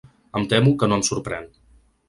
[0.39, 1.49] Em temo que no em sorprèn.